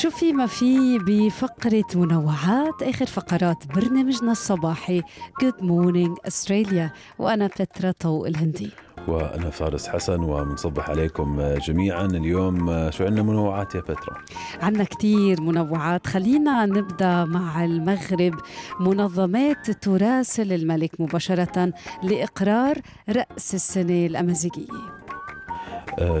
شو 0.00 0.10
في 0.10 0.32
ما 0.32 0.46
في 0.46 0.98
بفقرة 0.98 1.84
منوعات 1.94 2.82
آخر 2.82 3.06
فقرات 3.06 3.66
برنامجنا 3.74 4.32
الصباحي 4.32 5.02
Good 5.42 5.62
Morning 5.62 6.30
Australia 6.30 6.90
وأنا 7.18 7.46
بترا 7.46 7.90
طوق 7.90 8.26
الهندي. 8.26 8.70
وأنا 9.08 9.50
فارس 9.50 9.88
حسن 9.88 10.20
ومنصبح 10.20 10.90
عليكم 10.90 11.54
جميعا 11.56 12.06
اليوم. 12.06 12.90
شو 12.90 13.04
عندنا 13.04 13.22
منوعات 13.22 13.74
يا 13.74 13.80
بترا؟ 13.80 14.24
عندنا 14.62 14.84
كتير 14.84 15.40
منوعات. 15.40 16.06
خلينا 16.06 16.66
نبدأ 16.66 17.24
مع 17.24 17.64
المغرب. 17.64 18.34
منظمات 18.80 19.70
تراسل 19.70 20.52
الملك 20.52 21.00
مباشرة 21.00 21.72
لإقرار 22.02 22.78
رأس 23.08 23.54
السنة 23.54 24.06
الأمازيغية. 24.06 24.70
آه، 24.70 24.99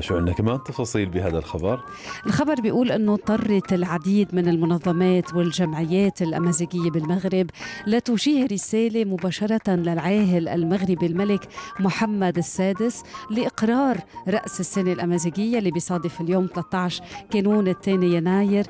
شو 0.00 0.16
عندنا 0.16 0.34
كمان 0.34 0.62
تفاصيل 0.62 1.06
بهذا 1.06 1.38
الخبر؟ 1.38 1.80
الخبر 2.26 2.54
بيقول 2.54 2.92
إنه 2.92 3.14
اضطرت 3.14 3.72
العديد 3.72 4.34
من 4.34 4.48
المنظمات 4.48 5.34
والجمعيات 5.34 6.22
الأمازيغية 6.22 6.90
بالمغرب 6.90 7.46
لتوجيه 7.86 8.46
رسالة 8.46 9.04
مباشرة 9.04 9.70
للعاهل 9.70 10.48
المغربي 10.48 11.06
الملك 11.06 11.48
محمد 11.80 12.38
السادس 12.38 13.02
لإقرار 13.30 13.96
رأس 14.28 14.60
السنة 14.60 14.92
الأمازيغية 14.92 15.58
اللي 15.58 15.70
بيصادف 15.70 16.20
اليوم 16.20 16.46
13 16.54 17.04
كانون 17.30 17.68
الثاني 17.68 18.14
يناير 18.14 18.66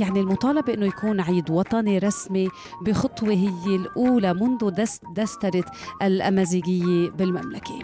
يعني 0.00 0.20
المطالبة 0.20 0.74
إنه 0.74 0.86
يكون 0.86 1.20
عيد 1.20 1.50
وطني 1.50 1.98
رسمي 1.98 2.48
بخطوة 2.82 3.30
هي 3.30 3.76
الأولى 3.76 4.34
منذ 4.34 4.70
دست 4.70 5.02
دسترة 5.16 5.64
الأمازيغية 6.02 7.10
بالمملكة. 7.10 7.78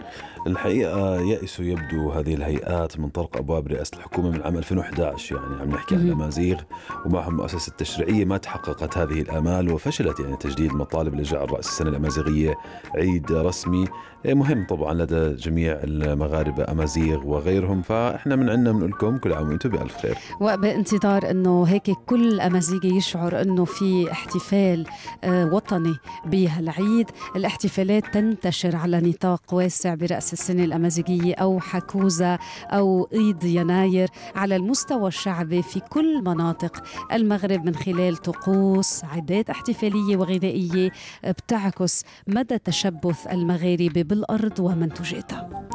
الحقيقة 0.47 1.21
يأسوا 1.21 1.65
يبدو 1.65 2.11
هذه 2.11 2.33
الهيئات 2.37 2.99
من 2.99 3.09
طرق 3.09 3.37
أبواب 3.37 3.67
رئاسة 3.67 3.97
الحكومة 3.97 4.29
من 4.29 4.41
عام 4.41 4.57
2011 4.57 5.35
يعني 5.35 5.61
عم 5.61 5.69
نحكي 5.69 5.95
عن 5.95 6.01
الامازيغ 6.01 6.57
ومعهم 7.05 7.31
المؤسسه 7.31 7.69
التشريعيه 7.69 8.25
ما 8.25 8.37
تحققت 8.37 8.97
هذه 8.97 9.21
الآمال 9.21 9.71
وفشلت 9.71 10.19
يعني 10.19 10.37
تجديد 10.37 10.73
مطالب 10.73 11.15
لجعل 11.15 11.51
راس 11.51 11.67
السنة 11.67 11.89
الامازيغيه 11.89 12.55
عيد 12.95 13.31
رسمي. 13.31 13.85
إيه، 14.25 14.33
مهم 14.33 14.65
طبعا 14.69 14.93
لدى 14.93 15.35
جميع 15.35 15.79
المغاربة 15.83 16.71
أمازيغ 16.71 17.27
وغيرهم 17.27 17.81
فإحنا 17.81 18.35
من 18.35 18.49
عندنا 18.49 18.71
بنقول 18.71 18.89
لكم 18.89 19.17
كل 19.17 19.33
عام 19.33 19.49
وأنتم 19.49 19.69
بألف 19.69 19.97
خير. 19.97 20.17
وبانتظار 20.41 21.31
إنه 21.31 21.63
هيك 21.63 21.91
كل 22.05 22.39
أمازيغي 22.39 22.97
يشعر 22.97 23.41
إنه 23.41 23.65
في 23.65 24.11
احتفال 24.11 24.85
آه، 25.23 25.53
وطني 25.53 25.95
بهالعيد. 26.25 27.07
الاحتفالات 27.35 28.03
تنتشر 28.13 28.75
على 28.75 29.01
نطاق 29.01 29.53
واسع 29.53 29.93
برأس 29.93 30.33
السنة 30.33 30.63
الأمازيغية 30.63 31.35
أو 31.35 31.59
حكوزة 31.59 32.26
أو 32.65 33.09
عيد 33.13 33.43
يناير 33.43 34.09
على 34.35 34.55
المستوى 34.55 35.07
الشعبي 35.07 35.61
في 35.61 35.79
كل 35.79 36.21
مناطق 36.23 36.83
المغرب 37.11 37.65
من 37.65 37.75
خلال 37.75 38.17
طقوس 38.17 39.03
عادات 39.03 39.49
احتفالية 39.49 40.17
وغذائية 40.17 40.91
بتعكس 41.23 42.03
مدى 42.27 42.57
تشبث 42.57 43.27
المغاربة 43.27 44.01
بالأرض 44.01 44.59
ومنتوجاتها. 44.59 45.67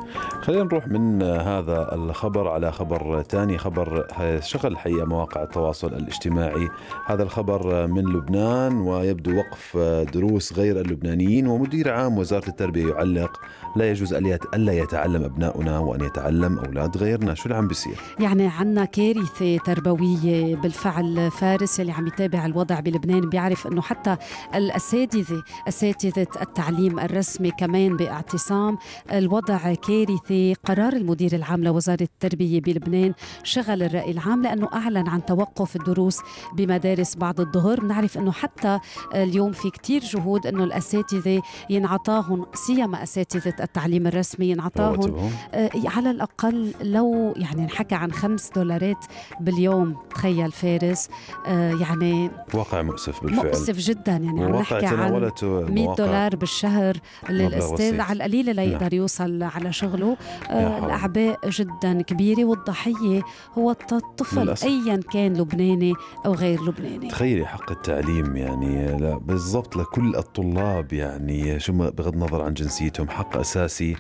خلينا 0.43 0.65
نروح 0.65 0.89
من 0.89 1.23
هذا 1.23 1.95
الخبر 1.95 2.49
على 2.49 2.73
خبر 2.73 3.23
ثاني 3.23 3.59
خبر 3.59 4.07
شغل 4.41 4.73
الحقيقة 4.73 5.05
مواقع 5.05 5.43
التواصل 5.43 5.95
الاجتماعي. 5.95 6.69
هذا 7.07 7.23
الخبر 7.23 7.87
من 7.87 8.03
لبنان 8.03 8.81
ويبدو 8.81 9.37
وقف 9.37 9.77
دروس 10.13 10.53
غير 10.53 10.81
اللبنانيين 10.81 11.47
ومدير 11.47 11.93
عام 11.93 12.19
وزارة 12.19 12.49
التربية 12.49 12.93
يعلق 12.93 13.41
لا 13.77 13.91
يجوز 13.91 14.15
ألا 14.55 14.73
يتعلم 14.73 15.25
أبناؤنا 15.25 15.79
وأن 15.79 16.05
يتعلم 16.05 16.59
أولاد 16.59 16.97
غيرنا. 16.97 17.35
شو 17.35 17.45
اللي 17.45 17.57
عم 17.57 17.69
بيصير؟ 17.69 17.97
يعني 18.21 18.47
عنا 18.47 18.85
كارثة 18.85 19.57
تربوية 19.57 20.57
بالفعل 20.57 21.31
فارس 21.31 21.81
اللي 21.81 21.93
عم 21.93 22.07
يتابع 22.07 22.47
الوضع 22.47 22.81
بلبنان 22.81 23.21
بيعرف 23.29 23.67
أنه 23.67 23.83
حتى 23.83 24.17
الأساتذة 24.55 25.43
أساتذة 25.69 26.27
التعليم 26.43 27.01
الرسمي 27.01 27.51
كمان 27.51 27.97
باعتصام. 27.97 28.79
الوضع 29.13 29.75
كارثي 29.75 30.32
قرار 30.65 30.93
المدير 30.93 31.35
العام 31.35 31.65
لوزارة 31.65 32.03
التربية 32.03 32.61
بلبنان 32.61 33.15
شغل 33.45 33.83
الرأي 33.83 34.11
العام 34.11 34.43
لأنه 34.43 34.69
أعلن 34.75 35.09
عن 35.09 35.25
توقف 35.25 35.77
الدروس 35.77 36.19
بمدارس 36.57 37.17
بعد 37.17 37.41
الظهر. 37.41 37.81
بنعرف 37.81 38.19
أنه 38.19 38.33
حتى 38.33 38.79
اليوم 39.15 39.53
في 39.53 39.71
كتير 39.71 40.03
جهود 40.03 40.47
أنه 40.47 40.65
الأساتذة 40.65 41.43
ينعطاهم 41.71 42.47
سيما 42.55 43.03
أساتذة 43.03 43.55
التعليم 43.61 44.07
الرسمي 44.07 44.51
ينعطاهم 44.51 45.31
آه 45.55 45.71
على 45.85 46.11
الأقل 46.11 46.73
لو 46.83 47.35
يعني 47.37 47.63
نحكى 47.65 47.95
عن 47.95 48.13
خمس 48.13 48.51
دولارات 48.57 49.05
باليوم. 49.41 49.97
تخيل 50.11 50.53
فارس 50.53 51.09
آه 51.47 51.75
يعني 51.81 52.31
واقع 52.55 52.83
مؤسف 52.83 53.23
بالفعل. 53.25 53.47
مؤسف 53.47 53.77
جدا. 53.79 54.13
يعني 54.13 54.45
عم 54.45 54.57
نحكي 54.57 54.87
عن 54.87 55.31
100 55.43 55.95
دولار 55.95 56.37
بالشهر 56.37 56.97
للأستاذ. 57.31 58.01
على 58.01 58.17
القليلة 58.17 58.53
ليقدر 58.53 58.81
نعم. 58.83 58.91
يوصل 58.93 59.43
على 59.43 59.73
شغله. 59.73 60.17
الأعباء 60.51 61.49
جدا 61.49 62.03
كبيرة 62.03 62.45
والضحية 62.45 63.23
هو 63.59 63.71
الطفل 63.71 64.55
أيا 64.69 65.01
كان 65.13 65.33
لبناني 65.35 65.95
أو 66.27 66.35
غير 66.35 66.63
لبناني. 66.63 67.09
تخيلي 67.09 67.47
حق 67.47 67.71
التعليم 67.71 68.37
يعني 68.37 68.97
بالضبط 69.19 69.77
لكل 69.77 70.17
الطلاب 70.17 70.93
يعني 70.93 71.61
شو 71.61 71.73
بغض 71.73 72.13
النظر 72.13 72.43
عن 72.43 72.55
جنسيتهم 72.55 73.09
حق 73.09 73.37
أساسي. 73.37 73.97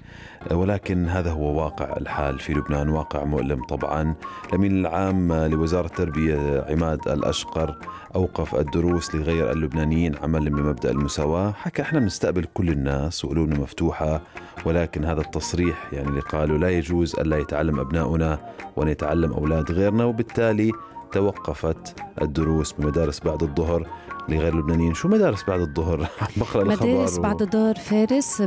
ولكن 0.50 1.08
هذا 1.08 1.30
هو 1.30 1.62
واقع 1.62 1.96
الحال 1.96 2.38
في 2.38 2.52
لبنان 2.52 2.88
واقع 2.88 3.24
مؤلم 3.24 3.64
طبعا. 3.64 4.14
الأمين 4.48 4.72
العام 4.72 5.32
لوزارة 5.32 5.86
التربية 5.86 6.64
عماد 6.70 7.08
الأشقر 7.08 7.78
أوقف 8.14 8.54
الدروس 8.54 9.14
لغير 9.14 9.52
اللبنانيين 9.52 10.16
عملا 10.16 10.50
بمبدأ 10.50 10.90
المساواة. 10.90 11.52
حكى 11.52 11.82
إحنا 11.82 11.98
بنستقبل 11.98 12.44
كل 12.54 12.68
الناس 12.68 13.24
وقلوبنا 13.24 13.58
مفتوحة 13.58 14.20
ولكن 14.64 15.04
هذا 15.04 15.20
التصريح 15.20 15.88
يعني 15.92 16.11
اللي 16.12 16.22
قالوا 16.22 16.58
لا 16.58 16.70
يجوز 16.70 17.16
ألا 17.20 17.38
يتعلم 17.38 17.80
أبناؤنا 17.80 18.38
وأن 18.76 18.88
يتعلم 18.88 19.32
أولاد 19.32 19.72
غيرنا 19.72 20.04
وبالتالي 20.04 20.72
توقفت 21.12 22.00
الدروس 22.22 22.72
بمدارس 22.72 23.20
بعد 23.20 23.42
الظهر 23.42 23.86
لغير 24.28 24.52
اللبنانيين 24.52 24.94
شو 24.94 25.08
مدارس 25.08 25.44
بعد 25.48 25.60
الظهر 25.60 26.08
بقرأ 26.36 26.64
مدارس. 26.64 27.18
بعد 27.18 27.42
الظهر 27.42 27.74
فارس 27.74 28.42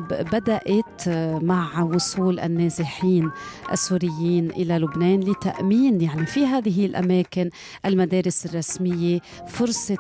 بدأت 0.96 1.44
مع 1.44 1.82
وصول 1.84 2.40
النازحين 2.40 3.32
السوريين 3.72 4.50
إلى 4.50 4.78
لبنان 4.78 5.20
لتأمين 5.20 6.02
يعني 6.02 6.26
في 6.26 6.46
هذه 6.46 6.86
الأماكن 6.86 7.50
المدارس 7.86 8.46
الرسمية 8.46 9.20
فرصة 9.48 9.98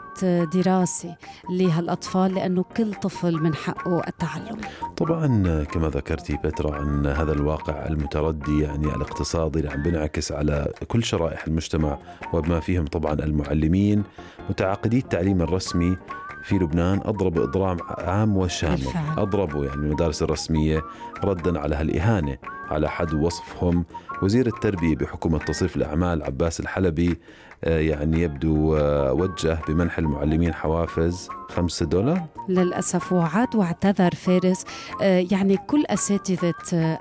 دراسة 0.53 1.15
لهالأطفال 1.49 2.35
لأنه 2.35 2.63
كل 2.77 2.93
طفل 2.93 3.33
من 3.33 3.55
حقه 3.55 4.01
التعلم. 4.07 4.57
طبعا 4.97 5.63
كما 5.63 5.89
ذكرتي 5.89 6.37
بترا 6.43 6.75
عن 6.75 7.05
هذا 7.05 7.31
الواقع 7.31 7.87
المتردي 7.87 8.59
يعني 8.59 8.87
الاقتصادي 8.87 9.59
اللي 9.59 9.71
عم 9.71 9.83
بينعكس 9.83 10.31
على 10.31 10.73
كل 10.87 11.03
شرائح 11.03 11.47
المجتمع 11.47 11.97
وبما 12.33 12.59
فيهم 12.59 12.85
طبعا 12.85 13.13
المعلمين 13.13 14.03
متعاقدي 14.49 14.97
التعليم 14.97 15.41
الرسمي 15.41 15.97
في 16.45 16.55
لبنان 16.55 17.01
أضربوا 17.05 17.43
إضرام 17.43 17.77
عام 17.97 18.37
وشامل. 18.37 18.87
أضربوا 19.17 19.65
يعني 19.65 19.77
المدارس 19.77 20.21
الرسمية 20.23 20.81
ردا 21.23 21.59
على 21.59 21.75
هالإهانة 21.75 22.37
على 22.71 22.89
حد 22.89 23.13
وصفهم 23.13 23.85
وزير 24.21 24.47
التربية 24.47 24.95
بحكومة 24.95 25.37
تصريف 25.37 25.75
الأعمال 25.75 26.23
عباس 26.23 26.59
الحلبي 26.59 27.17
آه، 27.63 27.79
يعني 27.79 28.21
يبدو 28.21 28.75
آه، 28.75 29.13
وجه 29.13 29.59
بمنح 29.67 29.97
المعلمين 29.97 30.53
حوافز 30.53 31.29
خمسة 31.49 31.85
دولار. 31.85 32.25
للأسف 32.49 33.13
وعد 33.13 33.55
واعتذر 33.55 34.15
فارس. 34.15 34.65
آه، 35.01 35.25
يعني 35.31 35.57
كل 35.57 35.83
أساتذة 35.85 36.53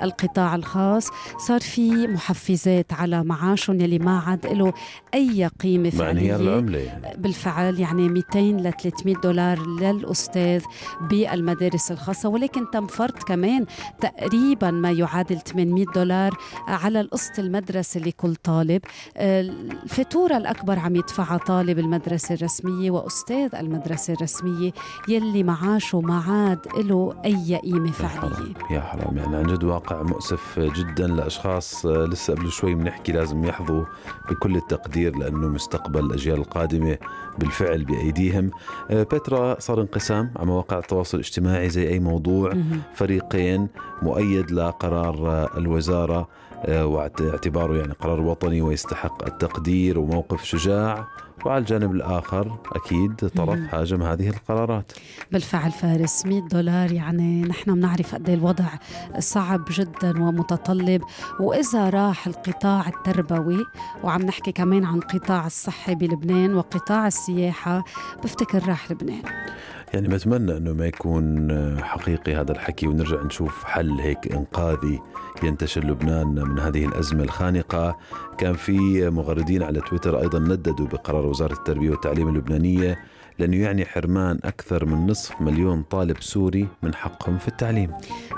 القطاع 0.03 0.55
الخاص 0.55 1.09
صار 1.39 1.61
في 1.61 2.07
محفزات 2.07 2.93
على 2.93 3.25
معاشهم 3.25 3.81
يلي 3.81 3.99
ما 3.99 4.19
عاد 4.19 4.47
له 4.47 4.73
أي 5.15 5.51
قيمة 5.61 5.91
فعلية. 5.91 6.37
العملة. 6.37 6.79
يعني. 6.79 7.17
بالفعل 7.23 7.81
يعني 7.81 8.09
200 8.09 8.39
ل 8.39 8.73
300 8.83 9.15
دولار 9.17 9.67
للأستاذ 9.67 10.63
بالمدارس 11.01 11.93
الخاصة 11.93 12.29
ولكن 12.29 12.71
تم 12.71 12.87
فرض 12.87 13.19
كمان 13.19 13.67
تقريبا 14.01 14.71
ما 14.71 14.91
يعادل 14.91 15.39
800 15.41 15.85
دولار 15.95 16.39
على 16.69 17.01
قصة 17.07 17.33
المدرسة 17.39 18.01
لكل 18.01 18.35
طالب. 18.35 18.83
الفاتورة 19.17 20.37
الأكبر 20.37 20.79
عم 20.79 20.97
يدفعها 20.97 21.37
طالب 21.37 21.79
المدرسة 21.79 22.35
الرسمية 22.35 22.91
وأستاذ 22.91 23.55
المدرسة 23.55 24.13
الرسمية 24.15 24.73
يلي 25.09 25.43
معاشه 25.43 26.01
ما 26.01 26.19
عاد 26.19 26.59
له 26.77 27.15
أي 27.25 27.57
قيمة 27.57 27.91
فعلية. 27.91 28.55
يا 28.71 28.81
حرام. 28.81 29.17
يعني 29.17 29.37
عن 29.37 29.47
جد 29.47 29.65
واقع 29.65 30.03
مؤسف 30.03 30.59
جدا 30.59 31.07
لأشخاص 31.07 31.87
لسه 31.87 32.35
قبل 32.35 32.51
شوي 32.51 32.75
بنحكي 32.75 33.13
لازم 33.13 33.45
يحظوا 33.45 33.85
بكل 34.31 34.57
التقدير 34.57 35.17
لأنه 35.17 35.49
مستقبل 35.49 36.05
الأجيال 36.05 36.39
القادمة 36.39 36.99
بالفعل 37.39 37.85
بأيديهم. 37.85 38.51
بترا 38.91 39.61
صار 39.61 39.81
انقسام 39.81 40.33
على 40.37 40.47
مواقع 40.47 40.79
التواصل 40.79 41.19
الاجتماعي 41.19 41.69
زي 41.71 41.89
أي 41.89 41.99
موضوع. 41.99 42.53
فريقين 42.95 43.69
مؤيد 44.03 44.51
لقرار 44.51 45.51
الوزارة 45.57 46.29
آه، 46.67 46.87
واعتباره 46.87 47.77
يعني 47.77 47.93
قرار 47.93 48.21
وطني 48.21 48.63
ويستحق 48.63 49.27
التقدير 49.27 49.99
وموقف 49.99 50.45
شجاع. 50.45 51.07
وعلى 51.45 51.59
الجانب 51.59 51.93
الآخر 51.93 52.59
أكيد 52.73 53.15
طرف 53.17 53.59
هاجم 53.75 54.03
هذه 54.03 54.29
القرارات. 54.29 54.93
بالفعل 55.33 55.71
فارس 55.71 56.27
100 56.27 56.41
دولار 56.41 56.93
يعني 56.93 57.43
نحن 57.43 57.75
بنعرف 57.75 58.15
قد 58.15 58.29
إيه 58.29 58.37
الوضع 58.37 58.67
صعب 59.19 59.65
جدا 59.71 60.23
ومتطلب. 60.23 61.03
وإذا 61.41 61.91
راح 61.91 62.27
القطاع 62.27 62.89
التربوي 62.89 63.65
وعم 64.05 64.23
نحكي 64.23 64.53
كمان 64.53 64.85
عن 64.85 65.01
قطاع 65.01 65.47
الصحي 65.47 65.95
بلبنان 65.95 66.55
وقطاع 66.55 67.07
السياحة 67.07 67.85
بفتكر 68.23 68.69
راح 68.69 68.91
لبنان. 68.91 69.23
يعني 69.95 70.09
بتمنى 70.09 70.57
إنه 70.57 70.73
ما 70.73 70.87
يكون 70.87 71.49
حقيقي 71.83 72.35
هذا 72.35 72.53
الحكي 72.53 72.87
ونرجع 72.87 73.23
نشوف 73.23 73.65
حل 73.65 73.91
هيك 73.91 74.33
إنقاذي 74.33 75.01
ينتشر 75.43 75.85
لبنان 75.85 76.27
من 76.49 76.59
هذه 76.59 76.85
الأزمة 76.87 77.23
الخانقة. 77.23 77.97
كان 78.39 78.55
في 78.55 79.11
مغردين 79.11 79.63
على 79.63 79.81
تويتر 79.81 80.21
أيضا 80.21 80.39
نددوا 80.39 80.87
بقرار 80.87 81.27
وزارة 81.27 81.53
التربية 81.53 81.91
والتعليم 81.91 82.29
اللبنانية 82.29 82.99
لأنه 83.39 83.57
يعني 83.57 83.85
حرمان 83.85 84.39
أكثر 84.45 84.85
من 84.85 85.07
نصف 85.07 85.41
مليون 85.41 85.83
طالب 85.83 86.23
سوري 86.23 86.69
من 86.83 86.95
حقهم 86.95 87.39
في 87.39 87.49
التعليم. 87.49 87.93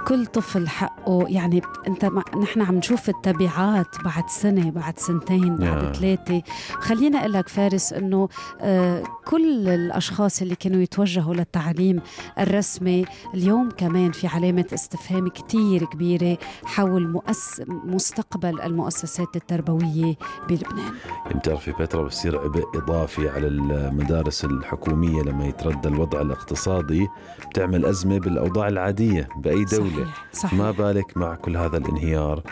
كل 0.07 0.27
طفل 0.27 0.69
حقه 0.69 1.27
يعني 1.29 1.63
أنت 1.89 2.05
نحن 2.43 2.63
عم 2.63 2.75
نشوف 2.75 3.09
التبعات 3.09 3.87
بعد 4.05 4.29
سنة 4.29 4.71
بعد 4.71 4.99
سنتين 4.99 5.57
بعد 5.57 5.95
yeah. 5.95 5.99
ثلاثة. 5.99 6.43
خلينا 6.81 7.21
أقول 7.21 7.33
لك 7.33 7.49
فارس 7.49 7.93
أنه 7.93 8.29
آه 8.61 9.03
كل 9.25 9.69
الأشخاص 9.69 10.43
اللي 10.43 10.55
كانوا 10.55 10.81
يتوجهوا 10.81 11.35
للتعليم 11.35 12.01
الرسمي 12.39 13.05
اليوم 13.35 13.71
كمان 13.71 14.13
في 14.13 14.27
علامة 14.27 14.67
استفهام 14.75 15.29
كتير 15.29 15.85
كبيرة 15.85 16.39
حول 16.65 17.09
مؤس 17.09 17.63
مستقبل 17.69 18.61
المؤسسات 18.61 19.37
التربوية 19.37 20.15
بلبنان. 20.49 20.93
بتعرفي 21.35 21.73
بترا 21.73 22.03
بصير 22.03 22.39
عبء 22.39 22.65
إضافي 22.75 23.29
على 23.29 23.47
المدارس 23.47 24.45
الحكومية. 24.45 24.86
الحكومية 24.87 25.23
لما 25.23 25.47
يتردى 25.47 25.89
الوضع 25.89 26.21
الاقتصادي 26.21 27.09
بتعمل 27.51 27.87
أزمة 27.87 28.19
بالأوضاع 28.19 28.69
العادية 28.69 29.29
بأي 29.37 29.65
دولة 29.65 29.91
صحيح. 29.91 30.27
صحيح. 30.33 30.55
ما 30.55 30.71
بالك 30.71 31.17
مع 31.17 31.35
كل 31.35 31.57
هذا 31.57 31.77
الانهيار 31.77 32.43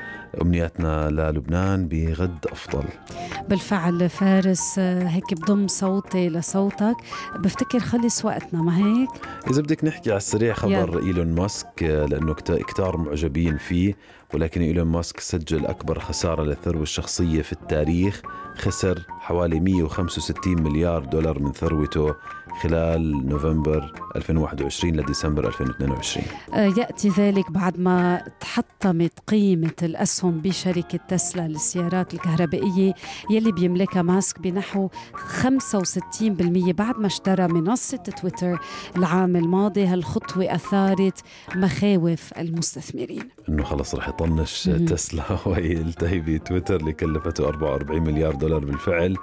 أمنياتنا 0.42 1.10
للبنان 1.10 1.88
بغد 1.88 2.46
أفضل 2.52 2.84
بالفعل 3.48 4.08
فارس 4.08 4.78
هيك 4.78 5.34
بضم 5.34 5.66
صوتي 5.69 6.28
لصوتك 6.28 6.96
بفتكر 7.38 7.81
خلص 7.81 8.25
وقتنا 8.25 8.62
ما 8.62 8.76
هيك 8.78 9.10
إذا 9.50 9.62
بدك 9.62 9.84
نحكي 9.84 10.10
على 10.10 10.16
السريع 10.16 10.54
خبر 10.54 10.72
يلا. 10.72 11.06
إيلون 11.06 11.34
ماسك 11.34 11.82
لأنه 11.82 12.34
كتار 12.34 12.96
معجبين 12.96 13.56
فيه 13.56 13.96
ولكن 14.34 14.60
إيلون 14.60 14.86
ماسك 14.86 15.20
سجل 15.20 15.66
أكبر 15.66 15.98
خسارة 15.98 16.42
للثروة 16.42 16.82
الشخصية 16.82 17.42
في 17.42 17.52
التاريخ 17.52 18.22
خسر 18.56 19.06
حوالي 19.25 19.61
165 19.61 20.62
مليار 20.62 21.05
دولار 21.05 21.38
من 21.38 21.53
ثروته 21.53 22.15
خلال 22.62 23.29
نوفمبر 23.29 23.93
2021 24.17 24.97
لديسمبر 24.97 25.49
2022 25.49 26.26
آه، 26.55 26.73
يأتي 26.79 27.09
ذلك 27.09 27.50
بعد 27.50 27.81
ما 27.81 28.23
تحطمت 28.41 29.12
قيمة 29.26 29.75
الأسهم 29.82 30.41
بشركة 30.41 30.99
تسلا 31.09 31.49
للسيارات 31.49 32.15
الكهربائية 32.15 32.94
يلي 33.31 33.53
بيملكها 33.53 34.03
ماسك 34.03 34.41
بنحو 34.41 34.88
65% 35.43 36.73
بعد 36.73 36.99
ما 36.99 37.06
اشترى 37.06 37.49
منصة 37.49 37.97
تويتر 37.97 38.61
العام 38.97 39.37
الماضي. 39.37 39.87
هالخطوة 39.87 40.55
أثارت 40.55 41.19
مخاوف 41.55 42.32
المستثمرين. 42.38 43.29
أنه 43.49 43.65
خلص 43.65 43.94
رح 43.94 44.09
يطنش 44.09 44.70
تسلا 44.87 45.25
ويلتهي 45.47 46.19
بتويتر 46.19 46.77
اللي 46.77 46.93
كلفته 46.93 47.49
44 47.49 48.03
مليار 48.03 48.35
دولار 48.35 48.65
بالفعل. 48.65 49.13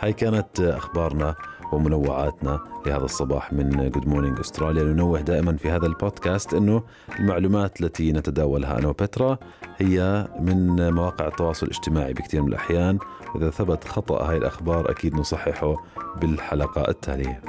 هاي 0.00 0.12
كانت 0.12 0.60
أخبارنا 0.60 1.34
ومنوعاتنا 1.72 2.60
لهذا 2.86 3.04
الصباح 3.04 3.52
من 3.52 3.90
Good 3.90 4.08
Morning 4.08 4.38
Australia 4.38 4.84
ننوه 4.84 5.20
دائما 5.20 5.56
في 5.56 5.70
هذا 5.70 5.86
البودكاست 5.86 6.54
إنه 6.54 6.82
المعلومات 7.18 7.80
التي 7.80 8.12
نتداولها 8.12 8.78
أنا 8.78 8.88
وبترا 8.88 9.38
هي 9.76 10.28
من 10.40 10.90
مواقع 10.92 11.26
التواصل 11.28 11.66
الاجتماعي 11.66 12.12
بكثير 12.12 12.42
من 12.42 12.48
الأحيان. 12.48 12.98
وإذا 13.34 13.50
ثبت 13.50 13.84
خطأ 13.84 14.30
هاي 14.30 14.36
الأخبار 14.36 14.90
أكيد 14.90 15.14
نصححه 15.14 15.74
بالحلقة 16.20 16.88
التالية. 16.88 17.42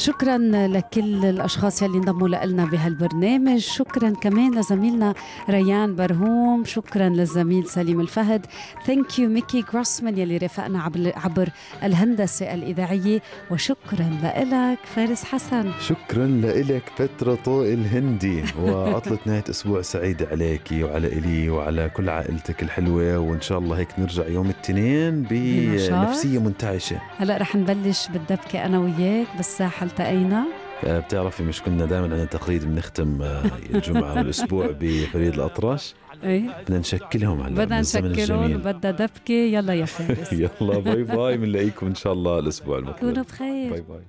شكرا 0.00 0.38
لكل 0.66 1.24
الأشخاص 1.24 1.82
يلي 1.82 1.98
انضموا 1.98 2.28
لنا 2.28 2.64
بهالبرنامج. 2.64 3.58
شكرا 3.58 4.10
كمان 4.10 4.58
لزميلنا 4.58 5.14
ريان 5.50 5.96
برهوم. 5.96 6.64
شكرا 6.64 7.08
للزميل 7.08 7.66
سليم 7.66 8.00
الفهد. 8.00 8.46
thank 8.86 9.18
you 9.18 9.28
ميكي 9.28 9.64
جروسمان 9.72 10.18
يلي 10.18 10.36
رافقنا 10.36 10.90
عبر 11.16 11.48
الهندسة 11.82 12.54
الإذاعية. 12.54 13.22
وشكرا 13.50 14.18
لك 14.22 14.78
فارس 14.84 15.24
حسن. 15.24 15.72
شكرا 15.80 16.26
لك 16.44 16.82
بترا 17.00 17.34
طوق 17.34 17.66
الهندي. 17.66 18.44
وعطلة 18.62 19.18
نهاية 19.26 19.44
أسبوع 19.50 19.82
سعيدة 19.82 20.28
عليكي 20.30 20.84
وعلى 20.84 21.08
إلي 21.08 21.50
وعلى 21.50 21.88
كل 21.88 22.08
عائلتك 22.08 22.62
الحلوة. 22.62 23.18
وإن 23.18 23.40
شاء 23.40 23.58
الله 23.58 23.78
هيك 23.78 23.88
نرجع 23.98 24.28
يوم 24.28 24.46
الاثنين 24.46 25.22
بنفسية 25.30 26.38
منتعشة. 26.38 27.00
هلأ 27.18 27.36
رح 27.36 27.56
نبلش 27.56 28.08
بالدبكة 28.08 28.66
أنا 28.66 28.78
وياك 28.78 29.26
بالساحة 29.36 29.89
التقينا؟ 29.90 30.44
آه، 30.84 30.98
بتعرفي 30.98 31.42
مش 31.42 31.62
كنا 31.62 31.86
دائما 31.86 32.04
عندنا 32.04 32.24
تقليد 32.24 32.64
بنختم 32.64 33.22
آه، 33.22 33.42
الجمعة 33.74 34.14
والأسبوع 34.14 34.66
بفريد 34.80 35.34
الأطرش 35.34 35.94
إيه؟ 36.24 36.62
بدنا 36.62 36.78
نشكلهم 36.78 37.40
هلا 37.40 37.64
بدنا 37.64 37.80
نشكلهم 37.80 38.58
بدها 38.58 38.90
دبكة 38.90 39.34
يلا 39.34 39.74
يا 39.74 39.84
فارس. 39.84 40.32
يلا 40.60 40.78
bye 40.78 41.02
bye 41.02 41.36
بنلاقيكم 41.36 41.86
إن 41.86 41.94
شاء 41.94 42.12
الله 42.12 42.38
الأسبوع 42.38 42.78
المقبل. 42.78 43.00
كونوا 43.00 43.24
بخير 43.24 43.70
bye 43.70 43.80
bye. 43.80 44.00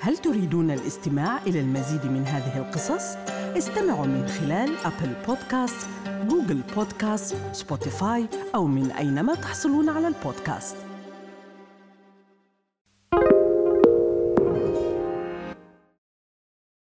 هل 0.00 0.16
تريدون 0.16 0.70
الاستماع 0.70 1.42
إلى 1.46 1.60
المزيد 1.60 2.06
من 2.06 2.24
هذه 2.26 2.58
القصص؟ 2.58 3.16
استمعوا 3.56 4.06
من 4.06 4.26
خلال 4.26 4.70
Apple 4.84 5.12
Podcasts، 5.26 5.86
Google 6.28 6.60
Podcasts، 6.76 7.36
Spotify 7.52 8.26
أو 8.54 8.66
من 8.66 8.90
أينما 8.90 9.34
تحصلون 9.34 9.88
على 9.88 10.08
البودكاست. 10.08 10.87